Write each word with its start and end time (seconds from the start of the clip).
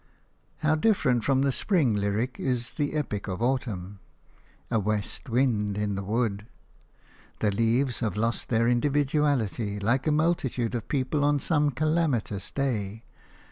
How 0.63 0.73
different 0.73 1.23
from 1.23 1.43
this 1.43 1.55
spring 1.57 1.93
lyric 1.93 2.39
is 2.39 2.73
the 2.73 2.93
epic 2.95 3.27
of 3.27 3.39
autumn– 3.39 3.99
a 4.71 4.79
west 4.79 5.29
wind 5.29 5.77
in 5.77 5.93
the 5.93 6.03
wood! 6.03 6.47
The 7.37 7.51
leaves 7.51 7.99
have 7.99 8.17
lost 8.17 8.49
their 8.49 8.67
individuality, 8.67 9.79
like 9.79 10.07
a 10.07 10.11
multitude 10.11 10.73
of 10.73 10.87
people 10.87 11.23
on 11.23 11.39
some 11.39 11.69
calamitous 11.69 12.49
day. 12.49 13.03